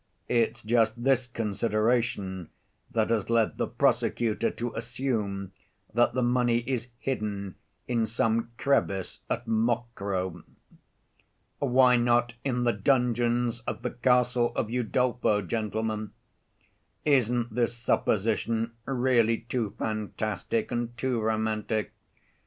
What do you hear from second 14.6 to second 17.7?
Udolpho, gentlemen? Isn't